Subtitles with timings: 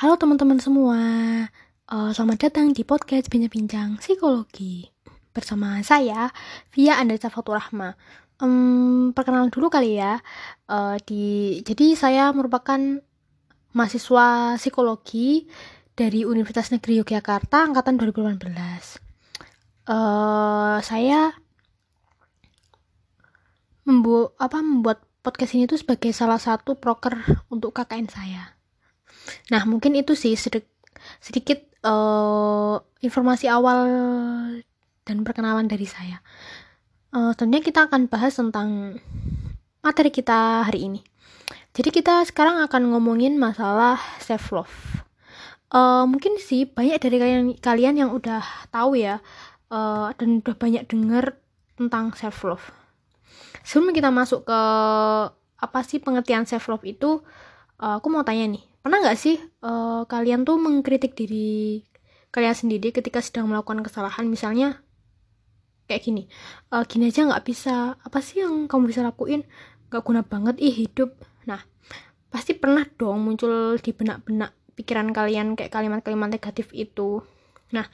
[0.00, 0.96] Halo teman-teman semua,
[1.92, 4.88] uh, selamat datang di podcast Bincang-Bincang Psikologi
[5.36, 6.32] bersama saya
[6.72, 8.00] Via Andresa Faturahma.
[8.40, 10.24] Um, perkenalan dulu kali ya.
[10.64, 12.80] Uh, di jadi saya merupakan
[13.76, 15.44] mahasiswa psikologi
[15.92, 18.56] dari Universitas Negeri Yogyakarta angkatan 2018.
[19.84, 21.36] Uh, saya
[23.84, 28.59] membuat apa membuat podcast ini tuh sebagai salah satu proker untuk KKN saya.
[29.52, 33.80] Nah, mungkin itu sih sedikit, uh, informasi awal
[35.04, 36.20] dan perkenalan dari saya.
[37.10, 39.00] Uh, tentunya kita akan bahas tentang
[39.82, 41.00] materi kita hari ini.
[41.74, 44.76] Jadi kita sekarang akan ngomongin masalah self love.
[45.70, 48.42] Uh, mungkin sih banyak dari kalian kalian yang udah
[48.74, 49.22] tahu ya
[49.70, 51.38] uh, dan udah banyak dengar
[51.78, 52.66] tentang self love.
[53.62, 54.60] Sebelum kita masuk ke
[55.60, 57.22] apa sih pengertian self love itu,
[57.78, 61.84] uh, aku mau tanya nih, pernah nggak sih uh, kalian tuh mengkritik diri
[62.30, 64.26] kalian sendiri ketika sedang melakukan kesalahan?
[64.26, 64.80] Misalnya
[65.90, 66.22] kayak gini
[66.70, 68.00] uh, gini aja nggak bisa.
[68.00, 69.44] Apa sih yang kamu bisa lakuin?
[69.90, 71.16] Nggak guna banget ih hidup.
[71.44, 71.60] Nah
[72.30, 77.20] pasti pernah dong muncul di benak-benak pikiran kalian kayak kalimat-kalimat negatif itu.
[77.74, 77.84] Nah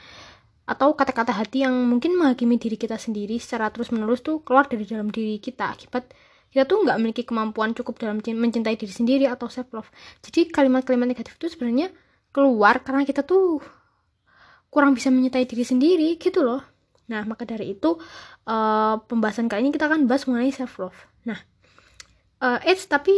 [0.67, 5.15] atau kata-kata hati yang mungkin menghakimi diri kita sendiri secara terus-menerus tuh keluar dari dalam
[5.15, 6.11] diri kita akibat
[6.57, 9.93] kita tuh nggak memiliki kemampuan cukup dalam mencintai diri sendiri atau self love
[10.25, 11.93] jadi kalimat-kalimat negatif itu sebenarnya
[12.33, 13.61] keluar karena kita tuh
[14.73, 16.61] kurang bisa mencintai diri sendiri gitu loh.
[17.09, 17.97] Nah maka dari itu
[18.47, 21.39] uh, pembahasan kali ini kita akan bahas mengenai self love nah
[22.41, 23.15] uh, it's tapi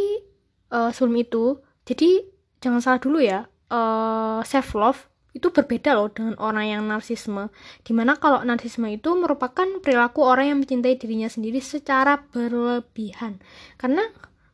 [0.72, 2.24] uh, sebelum itu jadi
[2.58, 5.00] jangan salah dulu ya uh, self love
[5.38, 7.48] itu berbeda loh dengan orang yang narsisme.
[7.86, 13.38] Di mana kalau narsisme itu merupakan perilaku orang yang mencintai dirinya sendiri secara berlebihan.
[13.78, 14.02] Karena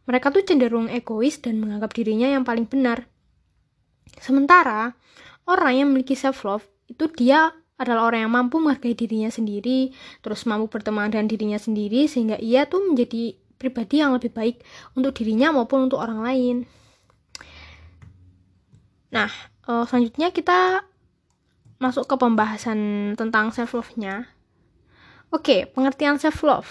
[0.05, 3.09] mereka tuh cenderung egois dan menganggap dirinya yang paling benar.
[4.21, 4.93] Sementara
[5.49, 9.91] orang yang memiliki self love itu dia adalah orang yang mampu menghargai dirinya sendiri,
[10.23, 14.63] terus mampu berteman dengan dirinya sendiri sehingga ia tuh menjadi pribadi yang lebih baik
[14.95, 16.57] untuk dirinya maupun untuk orang lain.
[19.11, 19.31] Nah,
[19.69, 20.85] uh, selanjutnya kita
[21.83, 24.31] masuk ke pembahasan tentang self love-nya.
[25.35, 26.71] Oke, pengertian self love.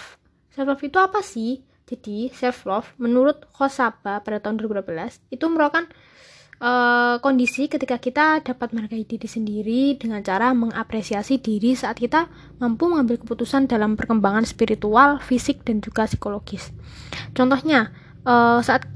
[0.54, 1.60] Self love itu apa sih?
[1.84, 5.84] Jadi, self love menurut Khosaba pada tahun 2012 itu merupakan
[6.64, 12.88] uh, kondisi ketika kita dapat menghargai diri sendiri dengan cara mengapresiasi diri saat kita mampu
[12.88, 16.72] mengambil keputusan dalam perkembangan spiritual, fisik, dan juga psikologis.
[17.36, 17.92] Contohnya,
[18.24, 18.88] uh, saat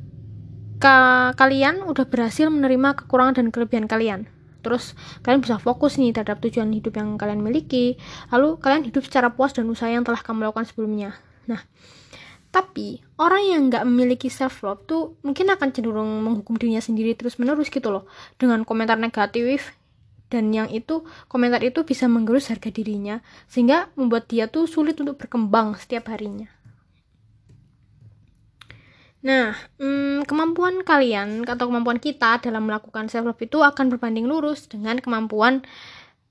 [0.79, 4.31] ka kalian udah berhasil menerima kekurangan dan kelebihan kalian.
[4.63, 4.95] Terus
[5.27, 7.99] kalian bisa fokus nih terhadap tujuan hidup yang kalian miliki.
[8.31, 11.19] Lalu kalian hidup secara puas dan usaha yang telah kamu lakukan sebelumnya.
[11.51, 11.63] Nah
[12.49, 17.37] tapi orang yang nggak memiliki self love tuh mungkin akan cenderung menghukum dirinya sendiri terus
[17.37, 18.09] menerus gitu loh.
[18.41, 19.77] Dengan komentar negatif
[20.29, 25.17] dan yang itu komentar itu bisa menggerus harga dirinya sehingga membuat dia tuh sulit untuk
[25.17, 26.53] berkembang setiap harinya
[29.29, 34.65] Nah, hmm, kemampuan kalian atau kemampuan kita dalam melakukan self love itu akan berbanding lurus
[34.73, 35.61] dengan kemampuan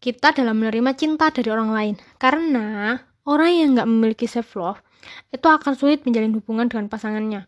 [0.02, 1.96] kita dalam menerima cinta dari orang lain.
[2.18, 2.98] Karena
[3.30, 4.82] orang yang nggak memiliki self love
[5.30, 7.46] itu akan sulit menjalin hubungan dengan pasangannya.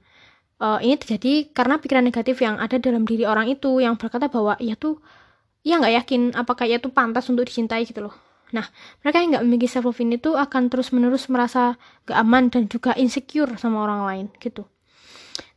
[0.61, 4.53] Uh, ini terjadi karena pikiran negatif yang ada dalam diri orang itu yang berkata bahwa
[4.61, 5.01] ia tuh
[5.65, 8.13] ia nggak yakin apakah ia tuh pantas untuk dicintai gitu loh.
[8.53, 8.69] Nah,
[9.01, 11.73] mereka yang nggak memiliki self love ini tuh akan terus menerus merasa
[12.05, 14.69] gak aman dan juga insecure sama orang lain gitu.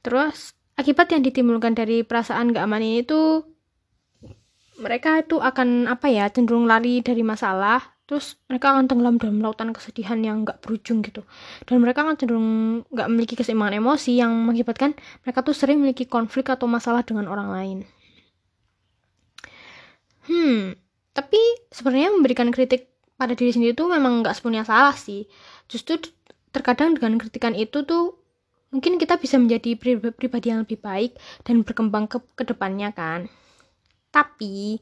[0.03, 3.47] Terus akibat yang ditimbulkan dari perasaan gak aman ini tuh
[4.83, 7.81] mereka itu akan apa ya cenderung lari dari masalah.
[8.03, 11.23] Terus mereka akan tenggelam dalam lautan kesedihan yang gak berujung gitu.
[11.65, 12.49] Dan mereka akan cenderung
[12.93, 14.93] gak memiliki keseimbangan emosi yang mengakibatkan
[15.23, 17.79] mereka tuh sering memiliki konflik atau masalah dengan orang lain.
[20.27, 20.83] Hmm
[21.13, 22.89] tapi sebenarnya memberikan kritik
[23.21, 25.29] pada diri sendiri tuh memang gak sepenuhnya salah sih.
[25.69, 26.01] Justru
[26.51, 28.22] terkadang dengan kritikan itu tuh
[28.73, 29.77] mungkin kita bisa menjadi
[30.17, 33.29] pribadi yang lebih baik dan berkembang ke, ke depannya kan.
[34.13, 34.77] Tapi,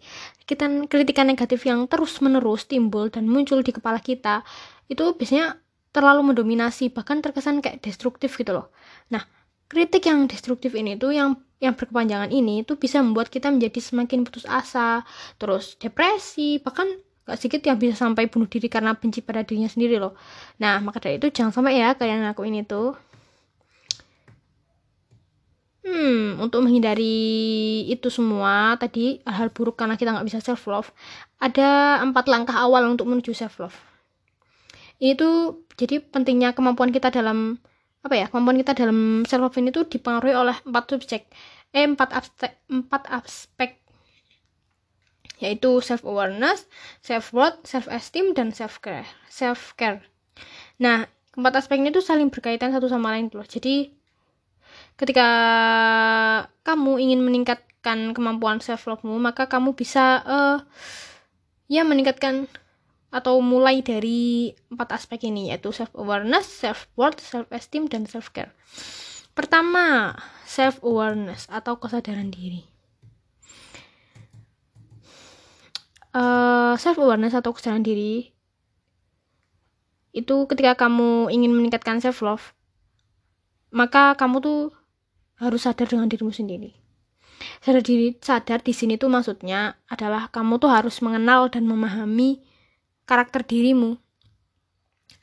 [0.46, 4.42] kita kritikan negatif yang terus-menerus timbul dan muncul di kepala kita,
[4.90, 5.58] itu biasanya
[5.94, 8.74] terlalu mendominasi, bahkan terkesan kayak destruktif gitu loh.
[9.14, 9.22] Nah,
[9.70, 14.26] kritik yang destruktif ini tuh yang yang berkepanjangan ini tuh bisa membuat kita menjadi semakin
[14.26, 15.04] putus asa,
[15.36, 16.88] terus depresi, bahkan
[17.28, 20.16] gak sedikit yang bisa sampai bunuh diri karena benci pada dirinya sendiri loh.
[20.58, 22.96] Nah, maka dari itu jangan sampai ya kalian ngakuin itu.
[26.10, 30.90] Hmm, untuk menghindari itu semua tadi hal buruk karena kita nggak bisa self love,
[31.38, 33.78] ada empat langkah awal untuk menuju self love.
[34.98, 37.62] Ini tuh jadi pentingnya kemampuan kita dalam
[38.02, 41.30] apa ya kemampuan kita dalam self love ini tuh dipengaruhi oleh empat subjek,
[41.70, 43.78] eh empat aspek empat aspek
[45.38, 46.66] yaitu self awareness,
[47.06, 49.06] self worth, self esteem dan self care.
[49.30, 50.02] Self care.
[50.82, 53.46] Nah, keempat aspek ini tuh saling berkaitan satu sama lain loh.
[53.46, 53.99] Jadi
[55.00, 55.28] ketika
[56.60, 60.58] kamu ingin meningkatkan kemampuan self love-mu, maka kamu bisa uh,
[61.72, 62.44] ya meningkatkan
[63.08, 68.28] atau mulai dari empat aspek ini yaitu self awareness, self worth, self esteem dan self
[68.30, 68.52] care.
[69.32, 70.12] Pertama,
[70.44, 72.70] self awareness atau kesadaran diri.
[76.14, 78.34] uh, eh, self awareness atau kesadaran diri
[80.10, 82.44] itu ketika kamu ingin meningkatkan self love
[83.70, 84.74] maka kamu tuh
[85.40, 86.76] harus sadar dengan dirimu sendiri.
[87.64, 92.44] Sadar diri sadar di sini tuh maksudnya adalah kamu tuh harus mengenal dan memahami
[93.08, 93.96] karakter dirimu.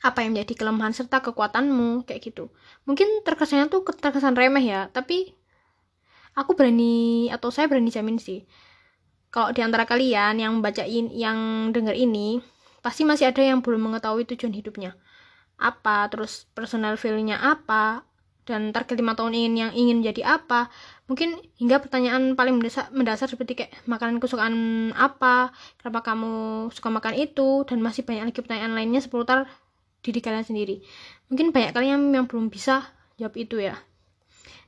[0.02, 2.50] Apa yang menjadi kelemahan serta kekuatanmu kayak gitu.
[2.84, 5.38] Mungkin terkesannya tuh terkesan remeh ya tapi
[6.34, 8.46] aku berani atau saya berani jamin sih
[9.28, 12.40] kalau di antara kalian yang bacain yang denger ini
[12.80, 14.96] pasti masih ada yang belum mengetahui tujuan hidupnya.
[15.60, 18.07] Apa terus personal value-nya apa
[18.48, 20.72] dan target lima tahun ingin yang ingin jadi apa
[21.04, 24.56] mungkin hingga pertanyaan paling mendasar, mendasar seperti kayak makanan kesukaan
[24.96, 25.52] apa?
[25.76, 26.32] Kenapa kamu
[26.72, 27.68] suka makan itu?
[27.68, 29.44] Dan masih banyak lagi pertanyaan lainnya seputar
[30.00, 30.80] diri kalian sendiri.
[31.28, 32.88] Mungkin banyak kalian yang belum bisa
[33.20, 33.76] jawab itu ya.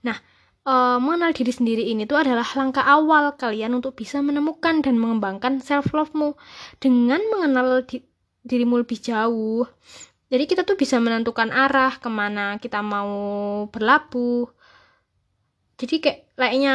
[0.05, 0.21] Nah
[0.65, 5.61] uh, mengenal diri sendiri ini tuh adalah langkah awal kalian untuk bisa menemukan dan mengembangkan
[5.65, 6.37] self love-mu
[6.83, 8.05] dengan mengenal di
[8.45, 9.69] dirimu lebih jauh.
[10.31, 13.11] Jadi kita tuh bisa menentukan arah ke mana kita mau
[13.67, 14.47] berlabuh.
[15.75, 16.75] Jadi kayak layaknya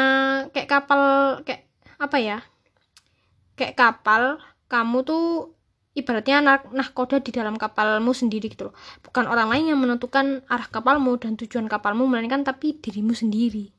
[0.52, 1.02] kayak kapal
[1.48, 1.64] kayak
[1.96, 2.38] apa ya?
[3.56, 5.56] Kayak kapal kamu tuh
[5.96, 8.76] ibaratnya nah nahkoda di dalam kapalmu sendiri gitu loh.
[9.00, 13.72] Bukan orang lain yang menentukan arah kapalmu dan tujuan kapalmu melainkan tapi dirimu sendiri.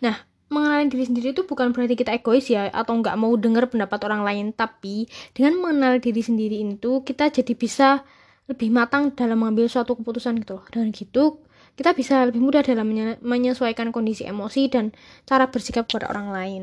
[0.00, 0.16] Nah,
[0.46, 4.22] mengenali diri sendiri itu bukan berarti kita egois ya atau nggak mau dengar pendapat orang
[4.22, 8.06] lain tapi dengan mengenal diri sendiri itu kita jadi bisa
[8.46, 10.64] lebih matang dalam mengambil suatu keputusan gitu loh.
[10.70, 11.42] Dengan gitu
[11.76, 12.88] kita bisa lebih mudah dalam
[13.20, 14.96] menyesuaikan kondisi emosi dan
[15.28, 16.62] cara bersikap kepada orang lain.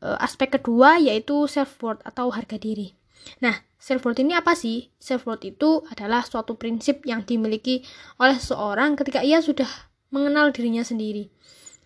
[0.00, 2.98] Uh, aspek kedua yaitu self worth atau harga diri.
[3.40, 4.90] Nah self worth ini apa sih?
[4.98, 7.86] Self worth itu adalah suatu prinsip yang dimiliki
[8.18, 9.68] oleh seseorang ketika ia sudah
[10.10, 11.30] mengenal dirinya sendiri.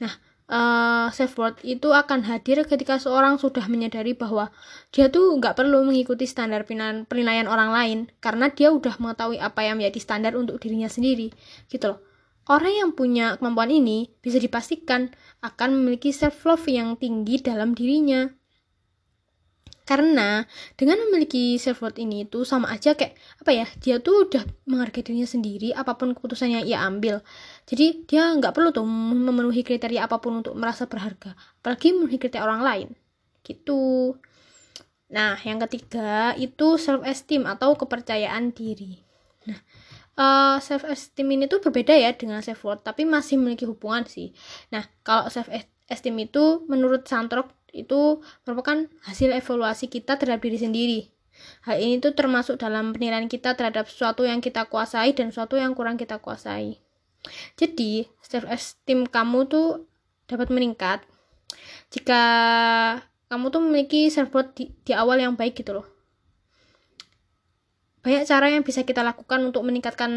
[0.04, 0.14] Nah,
[0.52, 4.52] uh, self worth itu akan hadir ketika seorang sudah menyadari bahwa
[4.92, 6.68] dia tuh nggak perlu mengikuti standar
[7.08, 11.32] penilaian orang lain karena dia udah mengetahui apa yang menjadi standar untuk dirinya sendiri,
[11.72, 12.00] gitu loh.
[12.44, 15.08] Orang yang punya kemampuan ini bisa dipastikan
[15.40, 18.28] akan memiliki self love yang tinggi dalam dirinya.
[19.84, 20.40] Karena
[20.80, 25.04] dengan memiliki self worth ini itu sama aja kayak apa ya, dia tuh udah menghargai
[25.04, 27.20] dirinya sendiri apa pun keputusan yang ia ambil.
[27.68, 32.44] Jadi dia nggak perlu tuh memenuhi kriteria apa pun untuk merasa berharga, apalagi memenuhi kriteria
[32.48, 32.88] orang lain.
[33.44, 34.16] Gitu.
[35.12, 39.04] Nah, yang ketiga itu self esteem atau kepercayaan diri.
[39.44, 39.60] Nah,
[40.16, 44.08] uh, eh, self esteem ini tuh berbeda ya dengan self worth, tapi masih memiliki hubungan
[44.08, 44.32] sih.
[44.72, 45.52] Nah, kalau self
[45.92, 51.00] esteem itu menurut Santrok itu merupakan hasil evaluasi kita terhadap diri sendiri.
[51.66, 55.74] Hal ini tuh termasuk dalam penilaian kita terhadap sesuatu yang kita kuasai dan sesuatu yang
[55.74, 56.78] kurang kita kuasai.
[57.58, 59.88] Jadi, self esteem kamu tuh
[60.30, 61.02] dapat meningkat
[61.92, 62.22] jika
[63.30, 65.86] kamu tuh memiliki self worth di, di awal yang baik gitu loh.
[68.04, 70.12] Banyak cara yang bisa kita lakukan untuk meningkatkan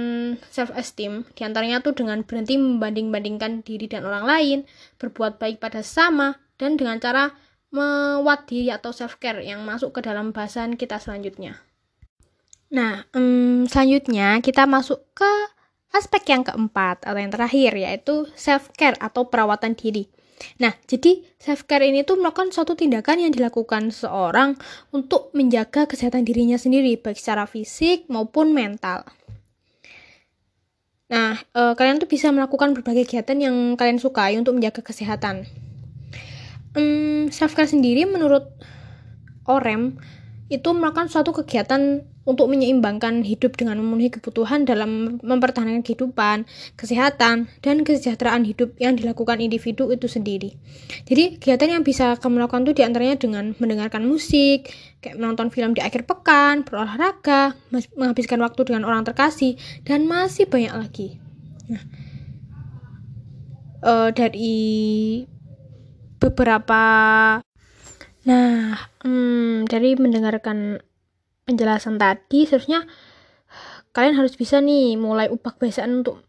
[0.51, 4.59] self esteem, di antaranya tuh dengan berhenti membanding-bandingkan diri dan orang lain,
[4.99, 7.31] berbuat baik pada sesama, dan dengan cara
[7.71, 11.59] mewat diri atau self care yang masuk ke dalam bahasan kita selanjutnya.
[12.71, 15.31] Nah, um, selanjutnya kita masuk ke
[15.95, 20.07] aspek yang keempat atau yang terakhir yaitu self care atau perawatan diri.
[20.61, 24.53] Nah, jadi self care ini tuh melakukan suatu tindakan yang dilakukan seorang
[24.93, 29.07] untuk menjaga kesehatan dirinya sendiri baik secara fisik maupun mental.
[31.07, 35.47] Nah, e, kalian tuh bisa melakukan berbagai kegiatan yang kalian sukai untuk menjaga kesehatan
[36.77, 38.45] um, self care sendiri menurut
[39.49, 39.97] Orem
[40.47, 46.43] itu melakukan suatu kegiatan untuk menyeimbangkan hidup dengan memenuhi kebutuhan dalam mempertahankan kehidupan,
[46.75, 50.59] kesehatan, dan kesejahteraan hidup yang dilakukan individu itu sendiri.
[51.07, 54.67] Jadi kegiatan yang bisa kamu lakukan itu di antaranya dengan mendengarkan musik,
[54.99, 57.55] kayak menonton film di akhir pekan, berolahraga,
[57.95, 59.55] menghabiskan waktu dengan orang terkasih,
[59.87, 61.07] dan masih banyak lagi.
[61.71, 61.83] Nah,
[63.87, 64.59] uh, dari
[66.19, 66.81] beberapa
[68.27, 70.83] nah hmm, dari mendengarkan
[71.47, 72.83] penjelasan tadi seharusnya
[73.95, 76.27] kalian harus bisa nih mulai ubah kebiasaan untuk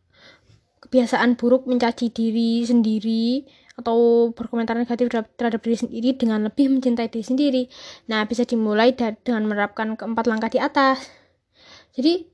[0.89, 3.45] kebiasaan buruk mencaci diri sendiri
[3.79, 7.63] atau berkomentar negatif terhadap diri sendiri dengan lebih mencintai diri sendiri.
[8.11, 11.07] Nah, bisa dimulai dengan menerapkan keempat langkah di atas.
[11.95, 12.27] Jadi,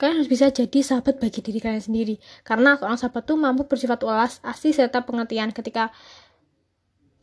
[0.00, 2.16] kalian harus bisa jadi sahabat bagi diri kalian sendiri.
[2.48, 5.92] Karena seorang sahabat tuh mampu bersifat ulas, asli serta pengertian ketika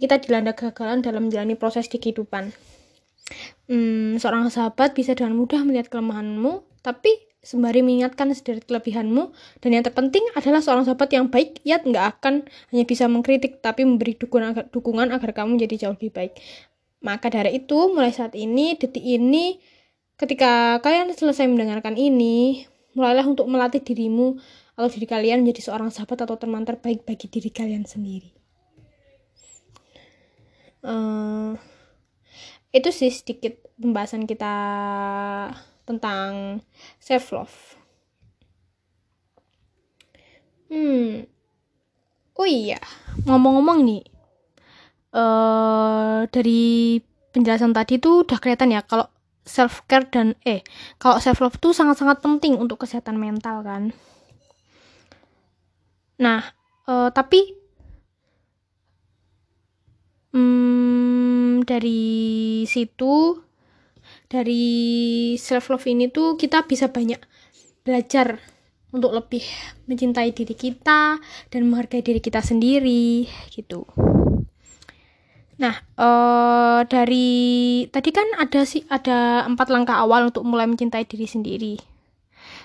[0.01, 2.50] kita dilanda kegagalan dalam menjalani proses di kehidupan.
[3.70, 9.34] Hmm, seorang sahabat bisa dengan mudah melihat kelemahanmu, tapi sembari mengingatkan sedikit kelebihanmu
[9.65, 13.81] dan yang terpenting adalah seorang sahabat yang baik ia nggak akan hanya bisa mengkritik tapi
[13.81, 16.38] memberi dukungan agar, dukungan agar kamu jadi jauh lebih baik
[17.01, 19.58] maka dari itu mulai saat ini detik ini
[20.22, 24.38] ketika kalian selesai mendengarkan ini mulailah untuk melatih dirimu
[24.77, 28.40] atau diri kalian menjadi seorang sahabat atau teman terbaik bagi diri kalian sendiri
[30.85, 31.57] uh,
[32.71, 34.53] itu sih sedikit pembahasan kita
[35.83, 36.63] tentang
[37.01, 37.57] self love.
[40.71, 41.27] Hmm.
[42.39, 42.79] Oh iya,
[43.27, 44.03] ngomong-ngomong nih,
[45.13, 46.97] uh, dari
[47.35, 49.07] penjelasan tadi tuh udah kelihatan ya kalau
[49.43, 50.63] self care dan eh
[51.01, 53.91] kalau self love tuh sangat-sangat penting untuk kesehatan mental kan.
[56.21, 56.41] Nah,
[56.88, 57.61] uh, tapi
[60.33, 63.39] hmm, dari situ
[64.31, 64.63] dari
[65.35, 67.19] self love ini tuh kita bisa banyak
[67.83, 68.39] belajar
[68.91, 69.43] untuk lebih
[69.88, 73.88] mencintai diri kita dan menghargai diri kita sendiri gitu.
[75.61, 81.27] Nah, uh, dari tadi kan ada sih ada empat langkah awal untuk mulai mencintai diri
[81.29, 81.75] sendiri.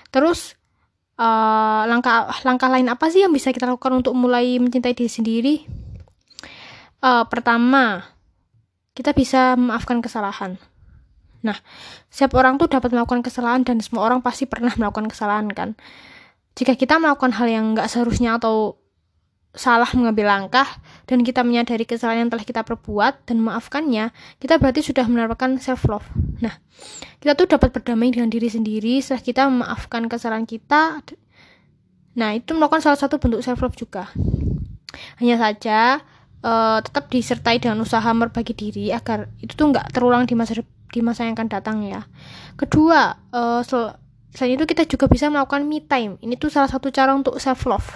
[0.09, 0.57] Terus
[1.19, 5.55] uh, langkah langkah lain apa sih yang bisa kita lakukan untuk mulai mencintai diri sendiri?
[6.97, 8.09] Uh, pertama,
[8.97, 10.57] kita bisa memaafkan kesalahan.
[11.45, 11.57] Nah,
[12.09, 15.77] setiap orang tuh dapat melakukan kesalahan dan semua orang pasti pernah melakukan kesalahan kan.
[16.57, 18.81] Jika kita melakukan hal yang nggak seharusnya atau
[19.53, 20.65] salah mengambil langkah
[21.09, 24.09] dan kita menyadari kesalahan yang telah kita perbuat dan memaafkannya,
[24.41, 26.05] kita berarti sudah menerapkan self love.
[26.41, 26.57] Nah,
[27.21, 31.05] kita tuh dapat berdamai dengan diri sendiri setelah kita memaafkan kesalahan kita.
[32.17, 34.09] Nah, itu melakukan salah satu bentuk self love juga.
[35.21, 36.01] Hanya saja
[36.43, 40.99] uh, tetap disertai dengan usaha berbagi diri agar itu tuh nggak terulang di masa di
[41.03, 42.05] masa yang akan datang ya.
[42.57, 43.95] Kedua, uh, sel
[44.33, 46.21] selain itu kita juga bisa melakukan me time.
[46.21, 47.89] Ini tuh salah satu cara untuk self love.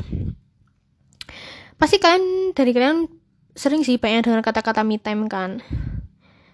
[1.78, 3.10] Pasti kalian dari kalian
[3.52, 5.62] sering sih banyak dengan kata-kata me time kan.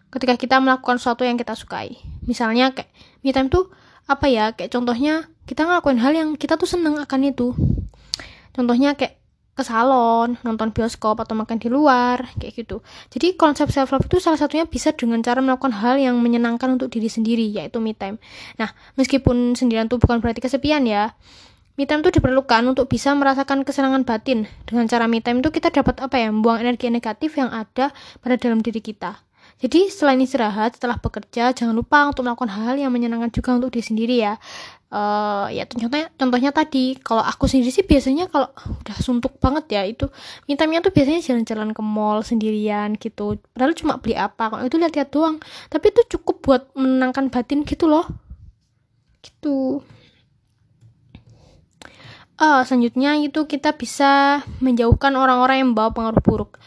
[0.08, 2.00] Ketika kita melakukan sesuatu yang kita sukai.
[2.24, 2.90] Misalnya kayak
[3.24, 3.72] me time tuh
[4.08, 4.56] apa ya?
[4.56, 7.56] Kayak contohnya kita ngelakuin hal yang kita tuh seneng akan itu.
[8.56, 9.20] Contohnya kayak
[9.58, 12.86] ke salon, nonton bioskop atau makan di luar, kayak gitu.
[13.10, 16.94] Jadi konsep self love itu salah satunya bisa dengan cara melakukan hal yang menyenangkan untuk
[16.94, 18.22] diri sendiri, yaitu me time.
[18.62, 21.18] Nah, meskipun sendirian itu bukan berarti kesepian ya.
[21.74, 24.46] Me time itu diperlukan untuk bisa merasakan kesenangan batin.
[24.70, 27.90] Dengan cara me time itu kita dapat apa ya, membuang energi negatif yang ada
[28.22, 29.26] pada dalam diri kita.
[29.58, 33.86] Jadi selain istirahat setelah bekerja, jangan lupa untuk melakukan hal yang menyenangkan juga untuk diri
[33.90, 34.38] sendiri ya
[34.92, 39.82] uh, ya contohnya contohnya tadi kalau aku sendiri sih biasanya kalau udah suntuk banget ya
[39.84, 40.08] itu
[40.48, 43.40] minta-minta tuh biasanya jalan-jalan ke mall sendirian gitu.
[43.52, 45.38] Padahal cuma beli apa kalau itu lihat-lihat doang.
[45.68, 48.08] Tapi itu cukup buat menenangkan batin gitu loh.
[49.20, 49.84] Gitu.
[52.38, 56.62] Uh, selanjutnya itu kita bisa menjauhkan orang-orang yang membawa pengaruh buruk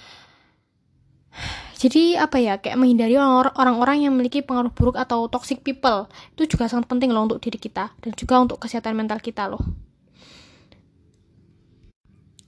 [1.80, 6.12] jadi apa ya kayak menghindari orang-orang yang memiliki pengaruh buruk atau toxic people.
[6.36, 9.64] Itu juga sangat penting loh untuk diri kita dan juga untuk kesehatan mental kita loh.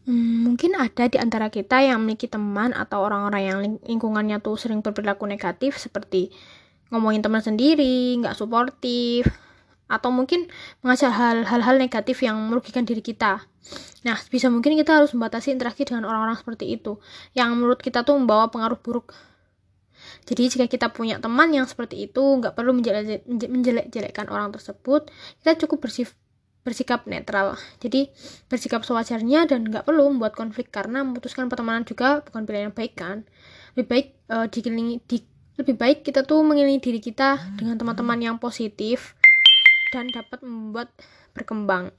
[0.05, 4.85] Hmm, mungkin ada di antara kita yang memiliki teman atau orang-orang yang lingkungannya tuh sering
[4.85, 6.29] berperilaku negatif seperti
[6.93, 9.25] ngomongin teman sendiri, nggak suportif,
[9.93, 10.49] atau mungkin
[10.81, 11.13] mengajak
[11.45, 13.45] hal-hal negatif yang merugikan diri kita.
[14.09, 16.97] Nah, bisa mungkin kita harus membatasi interaksi dengan orang-orang seperti itu,
[17.37, 19.13] yang menurut kita tuh membawa pengaruh buruk.
[20.27, 25.13] Jadi jika kita punya teman yang seperti itu, nggak perlu menjelek-jelekkan orang tersebut,
[25.45, 26.17] kita cukup bersif
[26.63, 27.59] bersikap netral.
[27.83, 28.11] Jadi
[28.47, 32.95] bersikap sewajarnya dan nggak perlu membuat konflik karena memutuskan pertemanan juga bukan pilihan yang baik
[32.95, 33.27] kan.
[33.75, 35.19] Lebih baik uh, dikelilingi di
[35.59, 39.19] lebih baik kita tuh mengelilingi diri kita dengan teman-teman yang positif
[39.93, 40.89] dan dapat membuat
[41.37, 41.93] berkembang.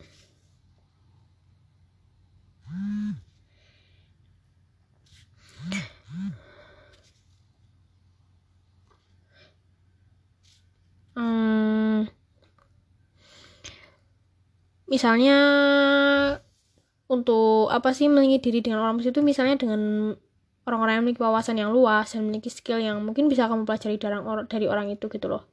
[11.14, 12.10] Hmm,
[14.90, 15.38] misalnya
[17.10, 19.82] untuk apa sih melingkir diri dengan orang itu misalnya dengan
[20.64, 24.00] orang-orang yang memiliki wawasan yang luas dan memiliki skill yang mungkin bisa kamu pelajari
[24.48, 25.44] dari orang itu gitu loh.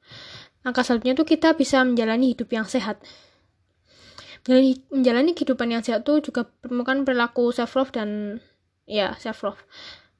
[0.61, 3.00] Langkah selanjutnya tuh kita bisa menjalani hidup yang sehat.
[4.45, 8.40] Menjalani, menjalani kehidupan yang sehat itu juga merupakan perilaku self love dan
[8.85, 9.61] ya self love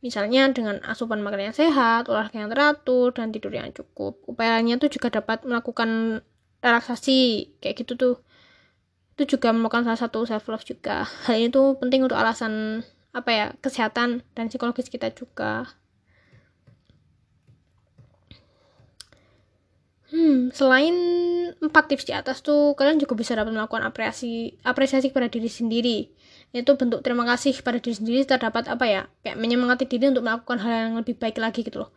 [0.01, 4.17] misalnya dengan asupan makanan yang sehat olahraga yang teratur dan tidur yang cukup.
[4.25, 6.21] Upayanya tuh juga dapat melakukan
[6.65, 8.17] relaksasi kayak gitu tuh.
[9.17, 11.05] Itu juga merupakan salah satu self love juga.
[11.29, 12.81] Hal ini tuh penting untuk alasan
[13.11, 15.67] apa ya kesehatan dan psikologis kita juga
[20.11, 20.95] Hmm, selain
[21.63, 25.99] empat tips di atas tuh, kalian juga bisa dapat melakukan apresiasi apresiasi kepada diri sendiri.
[26.51, 29.03] Itu bentuk terima kasih kepada diri sendiri terdapat apa ya?
[29.23, 31.91] Kayak menyemangati diri untuk melakukan hal yang lebih baik lagi gitu loh.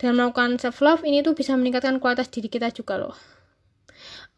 [0.00, 3.16] Dan melakukan self love ini tuh bisa meningkatkan kualitas diri kita juga loh.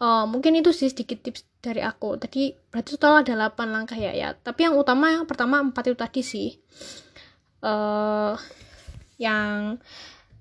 [0.01, 2.19] Uh, mungkin itu sih sedikit tips dari aku.
[2.19, 4.35] Tadi berarti total ada 8 langkah ya ya.
[4.35, 6.49] Tapi yang utama yang pertama empat itu tadi sih.
[7.63, 8.35] Uh,
[9.21, 9.77] yang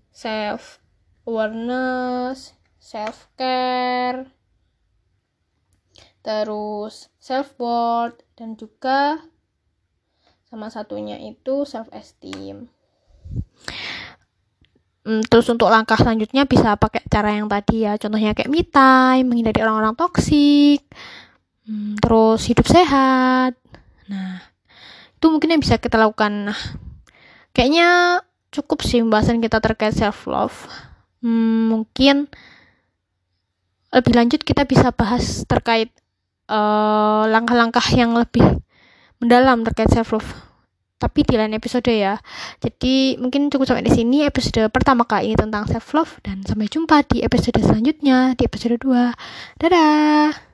[0.10, 0.80] self
[1.28, 4.32] awareness, self care
[6.24, 9.20] terus self worth dan juga
[10.48, 12.72] sama satunya itu self esteem
[15.06, 17.98] hmm, terus untuk langkah selanjutnya bisa pakai cara yang tadi ya.
[17.98, 20.82] Contohnya kayak me time menghindari orang-orang toksik
[21.70, 23.54] hmm, terus hidup sehat.
[24.10, 24.42] Nah
[25.14, 26.50] itu mungkin yang bisa kita lakukan.
[26.50, 26.60] Nah
[27.54, 30.66] kayaknya cukup sih pembahasan kita terkait self love
[31.22, 32.30] hmm, mungkin
[33.90, 35.90] lebih lanjut kita bisa bahas terkait
[36.50, 38.46] eh, langkah-langkah yang lebih
[39.20, 40.50] mendalam terkait self love
[41.00, 42.20] tapi di lain episode ya.
[42.60, 46.68] Jadi mungkin cukup sampai di sini episode pertama kali ini tentang self love dan sampai
[46.68, 49.64] jumpa di episode selanjutnya di episode 2.
[49.64, 50.49] Dadah.